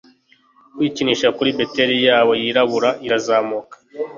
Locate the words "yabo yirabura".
2.07-2.89